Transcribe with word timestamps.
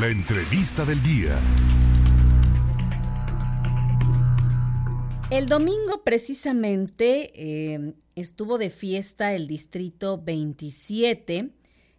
La 0.00 0.08
entrevista 0.08 0.84
del 0.84 1.00
día. 1.04 1.38
El 5.30 5.46
domingo 5.46 6.02
precisamente 6.02 7.30
eh, 7.36 7.94
estuvo 8.16 8.58
de 8.58 8.70
fiesta 8.70 9.34
el 9.34 9.46
distrito 9.46 10.20
27 10.20 11.54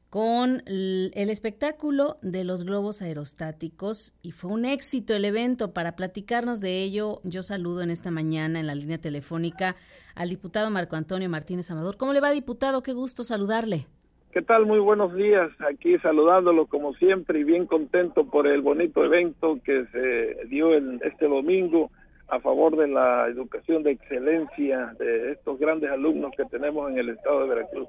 con 0.10 0.62
el 0.66 1.30
espectáculo 1.30 2.20
de 2.22 2.44
los 2.44 2.66
globos 2.66 3.02
aerostáticos 3.02 4.12
y 4.22 4.32
fue 4.32 4.52
un 4.52 4.66
éxito 4.66 5.14
el 5.14 5.24
evento. 5.24 5.74
Para 5.74 5.96
platicarnos 5.96 6.60
de 6.60 6.84
ello, 6.84 7.22
yo 7.24 7.44
saludo 7.44 7.82
en 7.82 7.92
esta 7.92 8.12
mañana 8.12 8.60
en 8.60 8.68
la 8.68 8.76
línea 8.76 9.00
telefónica 9.00 9.78
al 10.16 10.28
diputado 10.28 10.70
Marco 10.70 10.98
Antonio 10.98 11.30
Martínez 11.30 11.72
Amador. 11.72 11.96
¿Cómo 11.96 12.12
le 12.12 12.20
va, 12.20 12.32
diputado? 12.32 12.84
Qué 12.84 12.92
gusto 12.92 13.24
saludarle. 13.24 13.88
¿Qué 14.36 14.42
tal? 14.42 14.66
Muy 14.66 14.80
buenos 14.80 15.16
días. 15.16 15.50
Aquí 15.66 15.98
saludándolo 16.00 16.66
como 16.66 16.94
siempre 16.96 17.40
y 17.40 17.46
bien 17.46 17.66
contento 17.66 18.30
por 18.30 18.48
el 18.48 18.62
bonito 18.62 19.02
evento 19.02 19.58
que 19.64 19.86
se 19.94 20.46
dio 20.48 20.76
en 20.76 21.00
este 21.06 21.30
domingo 21.30 21.90
a 22.28 22.42
favor 22.42 22.76
de 22.76 22.90
la 22.90 23.30
educación 23.30 23.84
de 23.84 23.92
excelencia 23.92 24.94
de 25.00 25.32
estos 25.32 25.58
grandes 25.58 25.90
alumnos 25.90 26.34
que 26.36 26.44
tenemos 26.44 26.92
en 26.92 26.98
el 26.98 27.12
estado 27.12 27.44
de 27.44 27.48
Veracruz. 27.48 27.88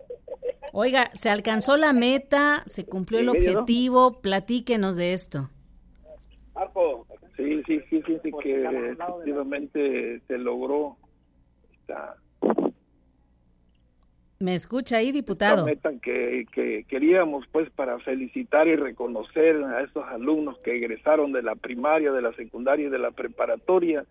Oiga, 0.72 1.10
¿se 1.14 1.30
alcanzó 1.30 1.76
la 1.76 1.92
meta? 1.92 2.62
¿Se 2.66 2.86
cumplió 2.86 3.18
el 3.18 3.28
objetivo? 3.28 4.20
Platíquenos 4.20 4.94
de 4.94 5.14
esto. 5.14 5.50
Sí, 7.36 7.60
sí, 7.66 7.80
sí, 7.90 8.02
sí, 8.06 8.20
sí 8.22 8.30
que 8.40 8.62
efectivamente 8.62 10.20
se 10.28 10.38
logró 10.38 10.96
esta 11.72 12.14
¿Me 14.38 14.54
escucha 14.54 14.98
ahí, 14.98 15.12
diputado? 15.12 15.64
meta 15.64 15.90
que, 16.02 16.44
que 16.52 16.84
queríamos, 16.88 17.46
pues, 17.50 17.70
para 17.70 17.98
felicitar 18.00 18.68
y 18.68 18.76
reconocer 18.76 19.56
a 19.64 19.82
estos 19.82 20.04
alumnos 20.04 20.58
que 20.58 20.76
egresaron 20.76 21.32
de 21.32 21.42
la 21.42 21.54
primaria, 21.54 22.12
de 22.12 22.22
la 22.22 22.34
secundaria 22.34 22.88
y 22.88 22.90
de 22.90 22.98
la 22.98 23.12
preparatoria 23.12 24.04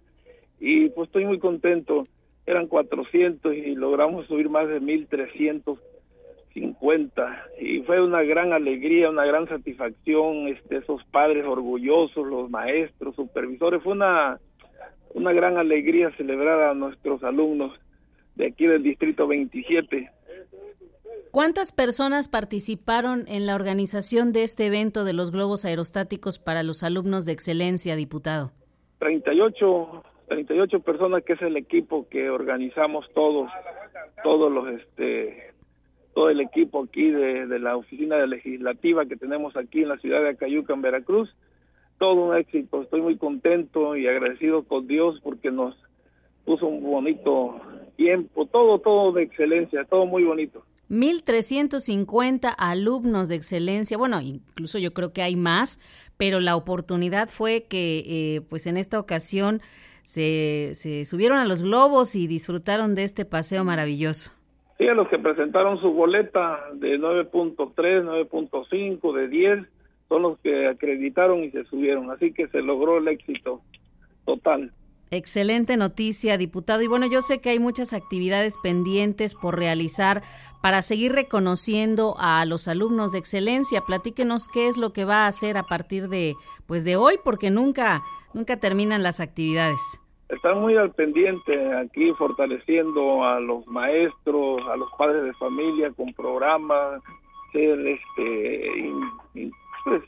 y 0.59 0.89
pues 0.89 1.07
estoy 1.07 1.25
muy 1.25 1.39
contento. 1.39 2.07
Eran 2.45 2.67
400 2.67 3.55
y 3.55 3.73
logramos 3.75 4.27
subir 4.27 4.49
más 4.49 4.67
de 4.67 4.79
1350 4.79 7.45
y 7.59 7.79
fue 7.81 7.99
una 8.01 8.21
gran 8.23 8.53
alegría, 8.53 9.09
una 9.09 9.25
gran 9.25 9.47
satisfacción, 9.47 10.47
este 10.47 10.77
esos 10.77 11.03
padres 11.05 11.45
orgullosos, 11.45 12.25
los 12.27 12.49
maestros, 12.49 13.15
supervisores, 13.15 13.83
fue 13.83 13.91
una 13.93 14.39
una 15.13 15.33
gran 15.33 15.57
alegría 15.57 16.11
celebrar 16.17 16.61
a 16.61 16.73
nuestros 16.73 17.23
alumnos 17.23 17.79
de 18.35 18.47
aquí 18.47 18.65
del 18.67 18.83
distrito 18.83 19.27
27. 19.27 20.11
¿Cuántas 21.35 21.73
personas 21.73 22.29
participaron 22.29 23.25
en 23.27 23.45
la 23.45 23.55
organización 23.55 24.31
de 24.31 24.43
este 24.43 24.67
evento 24.67 25.03
de 25.03 25.11
los 25.11 25.31
globos 25.31 25.65
aerostáticos 25.65 26.39
para 26.39 26.63
los 26.63 26.81
alumnos 26.81 27.25
de 27.25 27.33
excelencia, 27.33 27.97
diputado? 27.97 28.53
38 28.99 30.03
38 30.29 30.79
personas 30.79 31.25
que 31.25 31.33
es 31.33 31.41
el 31.41 31.57
equipo 31.57 32.07
que 32.07 32.29
organizamos 32.29 33.05
todos, 33.13 33.51
todos 34.23 34.49
los, 34.49 34.79
este, 34.79 35.51
todo 36.13 36.29
el 36.29 36.39
equipo 36.39 36.85
aquí 36.85 37.11
de, 37.11 37.47
de 37.47 37.59
la 37.59 37.75
oficina 37.75 38.25
legislativa 38.25 39.05
que 39.05 39.17
tenemos 39.17 39.57
aquí 39.57 39.81
en 39.81 39.89
la 39.89 39.97
ciudad 39.97 40.21
de 40.21 40.29
Acayuca, 40.29 40.73
en 40.73 40.83
Veracruz. 40.83 41.35
Todo 41.99 42.13
un 42.13 42.37
éxito, 42.37 42.81
estoy 42.81 43.01
muy 43.01 43.17
contento 43.17 43.97
y 43.97 44.07
agradecido 44.07 44.63
con 44.63 44.87
Dios 44.87 45.19
porque 45.21 45.51
nos 45.51 45.75
puso 46.45 46.65
un 46.65 46.81
bonito 46.81 47.59
tiempo, 47.97 48.45
todo, 48.45 48.79
todo 48.79 49.11
de 49.11 49.23
excelencia, 49.23 49.83
todo 49.83 50.05
muy 50.05 50.23
bonito. 50.23 50.63
1.350 50.89 52.53
alumnos 52.57 53.29
de 53.29 53.35
excelencia, 53.35 53.97
bueno, 53.97 54.21
incluso 54.21 54.77
yo 54.77 54.93
creo 54.93 55.13
que 55.13 55.23
hay 55.23 55.35
más, 55.35 55.79
pero 56.17 56.39
la 56.39 56.55
oportunidad 56.55 57.29
fue 57.29 57.63
que, 57.63 58.03
eh, 58.05 58.41
pues 58.49 58.67
en 58.67 58.77
esta 58.77 58.99
ocasión, 58.99 59.61
se, 60.03 60.71
se 60.75 61.03
subieron 61.03 61.39
a 61.39 61.45
los 61.45 61.63
globos 61.63 62.15
y 62.15 62.27
disfrutaron 62.27 62.93
de 62.93 63.03
este 63.03 63.25
paseo 63.25 63.63
maravilloso. 63.63 64.31
Sí, 64.77 64.87
a 64.87 64.93
los 64.93 65.07
que 65.07 65.17
presentaron 65.17 65.79
su 65.79 65.91
boleta 65.93 66.59
de 66.73 66.99
9.3, 66.99 67.73
9.5, 68.29 69.13
de 69.15 69.27
10, 69.27 69.67
son 70.09 70.21
los 70.21 70.39
que 70.39 70.67
acreditaron 70.67 71.43
y 71.43 71.51
se 71.51 71.63
subieron. 71.65 72.11
Así 72.11 72.33
que 72.33 72.47
se 72.49 72.61
logró 72.61 72.97
el 72.97 73.07
éxito 73.07 73.61
total. 74.25 74.71
Excelente 75.15 75.77
noticia, 75.77 76.37
diputado. 76.37 76.81
Y 76.81 76.87
bueno, 76.87 77.05
yo 77.05 77.21
sé 77.21 77.39
que 77.39 77.49
hay 77.49 77.57
muchas 77.59 77.93
actividades 77.93 78.57
pendientes 78.61 79.33
por 79.33 79.57
realizar 79.57 80.23
para 80.61 80.81
seguir 80.81 81.13
reconociendo 81.13 82.15
a 82.19 82.43
los 82.43 82.67
alumnos 82.67 83.13
de 83.13 83.19
excelencia. 83.19 83.79
Platíquenos 83.79 84.49
qué 84.49 84.67
es 84.67 84.75
lo 84.75 84.91
que 84.91 85.05
va 85.05 85.23
a 85.23 85.27
hacer 85.27 85.55
a 85.55 85.63
partir 85.63 86.09
de 86.09 86.35
pues 86.67 86.83
de 86.83 86.97
hoy 86.97 87.15
porque 87.23 87.49
nunca 87.49 88.03
nunca 88.33 88.59
terminan 88.59 89.03
las 89.03 89.21
actividades. 89.21 89.79
Están 90.27 90.59
muy 90.59 90.75
al 90.75 90.91
pendiente 90.91 91.73
aquí 91.75 92.11
fortaleciendo 92.17 93.23
a 93.23 93.39
los 93.39 93.65
maestros, 93.67 94.67
a 94.67 94.75
los 94.75 94.91
padres 94.97 95.23
de 95.23 95.33
familia 95.35 95.91
con 95.91 96.13
programas, 96.13 97.01
ser 97.53 97.79
este 97.87 98.91
pues 99.85 100.03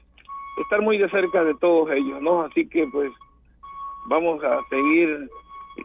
estar 0.63 0.81
muy 0.81 0.97
de 0.97 1.09
cerca 1.11 1.45
de 1.45 1.55
todos 1.55 1.91
ellos, 1.91 2.21
¿no? 2.21 2.41
Así 2.41 2.67
que 2.67 2.85
pues 2.87 3.09
vamos 4.07 4.43
a 4.43 4.59
seguir 4.69 5.29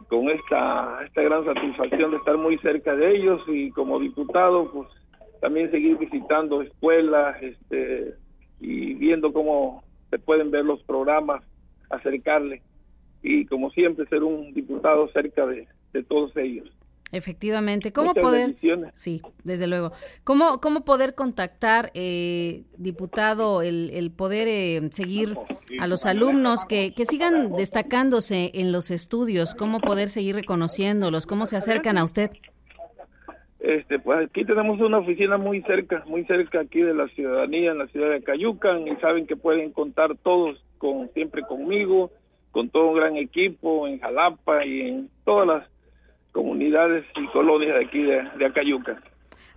con 0.07 0.29
esta 0.29 1.03
esta 1.05 1.21
gran 1.21 1.45
satisfacción 1.45 2.11
de 2.11 2.17
estar 2.17 2.37
muy 2.37 2.57
cerca 2.59 2.95
de 2.95 3.15
ellos 3.15 3.41
y 3.47 3.69
como 3.71 3.99
diputado 3.99 4.71
pues 4.71 4.89
también 5.41 5.69
seguir 5.71 5.97
visitando 5.97 6.61
escuelas 6.61 7.41
este 7.41 8.15
y 8.59 8.93
viendo 8.95 9.31
cómo 9.31 9.83
se 10.09 10.17
pueden 10.19 10.51
ver 10.51 10.65
los 10.65 10.81
programas 10.83 11.43
acercarle 11.89 12.61
y 13.23 13.45
como 13.45 13.71
siempre 13.71 14.05
ser 14.07 14.23
un 14.23 14.53
diputado 14.53 15.07
cerca 15.09 15.45
de, 15.45 15.67
todos 16.07 16.35
ellos. 16.37 16.69
Efectivamente, 17.13 17.93
¿cómo 17.93 18.15
poder? 18.15 18.55
Sí, 18.93 19.21
desde 19.43 19.67
luego. 19.67 19.91
¿Cómo, 20.23 20.59
cómo 20.59 20.83
poder 20.83 21.13
contactar, 21.13 21.91
eh, 21.93 22.63
diputado, 22.75 23.61
el, 23.61 23.91
el 23.93 24.09
poder 24.09 24.47
eh, 24.47 24.81
seguir 24.91 25.37
a 25.79 25.85
los 25.85 26.07
alumnos 26.07 26.65
que, 26.65 26.95
que 26.95 27.05
sigan 27.05 27.55
destacándose 27.55 28.49
en 28.55 28.71
los 28.71 28.89
estudios? 28.89 29.53
¿Cómo 29.53 29.79
poder 29.79 30.09
seguir 30.09 30.33
reconociéndolos? 30.33 31.27
¿Cómo 31.27 31.45
se 31.45 31.55
acercan 31.55 31.99
a 31.99 32.03
usted? 32.03 32.31
Este, 33.59 33.99
pues 33.99 34.27
aquí 34.27 34.43
tenemos 34.43 34.81
una 34.81 34.97
oficina 34.97 35.37
muy 35.37 35.61
cerca, 35.61 36.03
muy 36.07 36.25
cerca 36.25 36.61
aquí 36.61 36.81
de 36.81 36.95
la 36.95 37.07
ciudadanía, 37.09 37.73
en 37.73 37.77
la 37.77 37.87
ciudad 37.87 38.09
de 38.09 38.23
Cayucan, 38.23 38.87
y 38.87 38.95
saben 38.95 39.27
que 39.27 39.35
pueden 39.35 39.71
contar 39.71 40.17
todos 40.17 40.61
con 40.79 41.11
siempre 41.13 41.43
conmigo, 41.43 42.09
con 42.49 42.69
todo 42.69 42.87
un 42.89 42.95
gran 42.95 43.17
equipo 43.17 43.87
en 43.87 43.99
Jalapa 43.99 44.65
y 44.65 44.81
en 44.81 45.09
todas 45.23 45.47
las 45.47 45.72
comunidades 46.33 47.05
y 47.15 47.25
colonias 47.27 47.75
de 47.75 47.85
aquí 47.85 48.01
de, 48.01 48.23
de 48.37 48.45
Acayuca. 48.45 49.01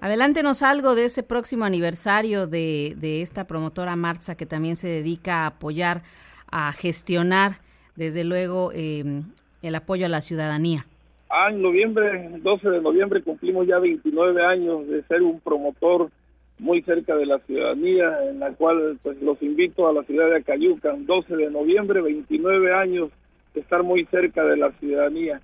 Adelántenos 0.00 0.62
algo 0.62 0.94
de 0.94 1.06
ese 1.06 1.22
próximo 1.24 1.64
aniversario 1.64 2.46
de, 2.46 2.94
de 2.98 3.22
esta 3.22 3.46
promotora 3.46 3.96
Marza 3.96 4.36
que 4.36 4.46
también 4.46 4.76
se 4.76 4.86
dedica 4.86 5.44
a 5.44 5.46
apoyar, 5.46 6.02
a 6.50 6.70
gestionar, 6.72 7.52
desde 7.96 8.22
luego, 8.22 8.70
eh, 8.74 9.22
el 9.62 9.74
apoyo 9.74 10.06
a 10.06 10.08
la 10.08 10.20
ciudadanía. 10.20 10.86
Ah, 11.30 11.48
en 11.50 11.60
noviembre, 11.60 12.30
12 12.40 12.70
de 12.70 12.80
noviembre, 12.80 13.22
cumplimos 13.22 13.66
ya 13.66 13.78
29 13.78 14.44
años 14.44 14.86
de 14.86 15.02
ser 15.04 15.22
un 15.22 15.40
promotor 15.40 16.10
muy 16.58 16.82
cerca 16.82 17.16
de 17.16 17.26
la 17.26 17.38
ciudadanía, 17.40 18.30
en 18.30 18.38
la 18.38 18.52
cual 18.52 18.98
pues 19.02 19.20
los 19.20 19.42
invito 19.42 19.88
a 19.88 19.92
la 19.92 20.04
ciudad 20.04 20.28
de 20.28 20.36
Acayucan, 20.36 21.04
12 21.04 21.36
de 21.36 21.50
noviembre, 21.50 22.00
29 22.00 22.74
años 22.74 23.10
de 23.54 23.60
estar 23.60 23.82
muy 23.82 24.04
cerca 24.06 24.44
de 24.44 24.56
la 24.56 24.70
ciudadanía. 24.72 25.40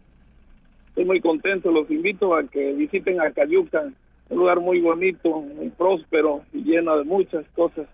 Estoy 0.93 1.07
muy 1.07 1.23
contento, 1.23 1.73
los 1.73 1.91
invito 1.91 2.37
a 2.37 2.45
que 2.45 2.75
visiten 2.75 3.19
Acayucan, 3.19 3.95
un 4.29 4.39
lugar 4.39 4.61
muy 4.61 4.79
bonito, 4.79 5.41
muy 5.41 5.71
próspero 5.71 6.43
y 6.53 6.65
lleno 6.65 6.99
de 6.99 7.05
muchas 7.05 7.47
cosas 7.55 7.87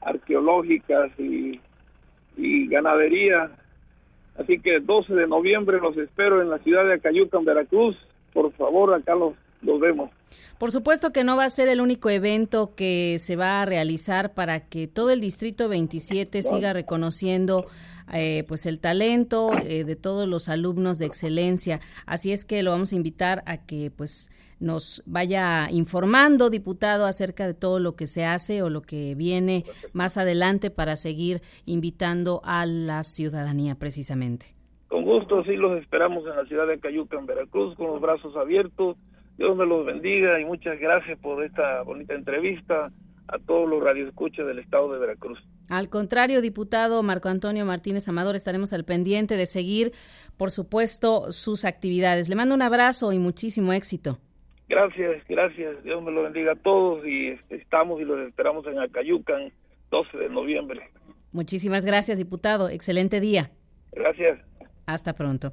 arqueológicas 0.00 1.12
y, 1.20 1.60
y 2.36 2.66
ganadería. 2.66 3.48
Así 4.36 4.58
que 4.58 4.80
12 4.80 5.14
de 5.14 5.28
noviembre 5.28 5.78
los 5.80 5.96
espero 5.96 6.42
en 6.42 6.50
la 6.50 6.58
ciudad 6.58 6.84
de 6.84 6.94
Acayucan, 6.94 7.44
Veracruz. 7.44 7.96
Por 8.32 8.50
favor, 8.54 8.92
acá 8.92 9.14
los 9.14 9.34
nos 9.62 9.80
vemos. 9.80 10.10
Por 10.58 10.70
supuesto 10.70 11.12
que 11.12 11.24
no 11.24 11.36
va 11.36 11.44
a 11.44 11.50
ser 11.50 11.68
el 11.68 11.80
único 11.80 12.08
evento 12.08 12.74
que 12.76 13.16
se 13.18 13.36
va 13.36 13.62
a 13.62 13.64
realizar 13.64 14.32
para 14.32 14.60
que 14.60 14.86
todo 14.86 15.10
el 15.10 15.20
distrito 15.20 15.68
27 15.68 16.42
siga 16.42 16.72
reconociendo 16.72 17.66
eh, 18.12 18.44
pues 18.46 18.66
el 18.66 18.78
talento 18.78 19.50
eh, 19.64 19.84
de 19.84 19.96
todos 19.96 20.28
los 20.28 20.48
alumnos 20.48 20.98
de 20.98 21.06
excelencia. 21.06 21.80
Así 22.06 22.30
es 22.30 22.44
que 22.44 22.62
lo 22.62 22.70
vamos 22.70 22.92
a 22.92 22.96
invitar 22.96 23.42
a 23.46 23.66
que 23.66 23.90
pues 23.90 24.30
nos 24.60 25.02
vaya 25.04 25.68
informando, 25.70 26.48
diputado, 26.48 27.06
acerca 27.06 27.46
de 27.46 27.54
todo 27.54 27.80
lo 27.80 27.96
que 27.96 28.06
se 28.06 28.24
hace 28.24 28.62
o 28.62 28.70
lo 28.70 28.82
que 28.82 29.16
viene 29.16 29.64
más 29.92 30.16
adelante 30.16 30.70
para 30.70 30.94
seguir 30.94 31.42
invitando 31.66 32.40
a 32.44 32.66
la 32.66 33.02
ciudadanía 33.02 33.74
precisamente. 33.74 34.54
Con 34.86 35.04
gusto, 35.04 35.42
sí 35.42 35.56
los 35.56 35.80
esperamos 35.80 36.24
en 36.24 36.36
la 36.36 36.44
ciudad 36.44 36.68
de 36.68 36.78
Cayuca, 36.78 37.18
en 37.18 37.26
Veracruz, 37.26 37.74
con 37.74 37.88
los 37.88 38.00
brazos 38.00 38.36
abiertos 38.36 38.96
Dios 39.42 39.56
me 39.56 39.66
los 39.66 39.84
bendiga 39.84 40.38
y 40.38 40.44
muchas 40.44 40.78
gracias 40.78 41.18
por 41.18 41.42
esta 41.42 41.82
bonita 41.82 42.14
entrevista 42.14 42.92
a 43.26 43.38
todos 43.40 43.68
los 43.68 43.82
radioescuchas 43.82 44.46
del 44.46 44.60
estado 44.60 44.92
de 44.92 45.00
Veracruz. 45.00 45.36
Al 45.68 45.88
contrario, 45.88 46.40
diputado 46.40 47.02
Marco 47.02 47.28
Antonio 47.28 47.64
Martínez 47.64 48.08
Amador, 48.08 48.36
estaremos 48.36 48.72
al 48.72 48.84
pendiente 48.84 49.36
de 49.36 49.46
seguir, 49.46 49.90
por 50.36 50.52
supuesto, 50.52 51.32
sus 51.32 51.64
actividades. 51.64 52.28
Le 52.28 52.36
mando 52.36 52.54
un 52.54 52.62
abrazo 52.62 53.12
y 53.12 53.18
muchísimo 53.18 53.72
éxito. 53.72 54.20
Gracias, 54.68 55.24
gracias. 55.28 55.82
Dios 55.82 56.00
me 56.04 56.12
lo 56.12 56.22
bendiga 56.22 56.52
a 56.52 56.56
todos 56.62 57.04
y 57.04 57.30
este, 57.30 57.56
estamos 57.56 58.00
y 58.00 58.04
los 58.04 58.20
esperamos 58.20 58.64
en 58.68 58.78
Acayucan, 58.78 59.52
12 59.90 60.18
de 60.18 60.28
noviembre. 60.28 60.88
Muchísimas 61.32 61.84
gracias, 61.84 62.16
diputado. 62.16 62.68
Excelente 62.68 63.18
día. 63.18 63.50
Gracias. 63.90 64.38
Hasta 64.86 65.14
pronto. 65.14 65.50